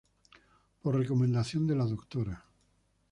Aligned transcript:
Por 0.81 0.95
recomendación 0.97 1.67
de 1.67 1.75
la 1.75 1.85
Dra. 1.85 2.43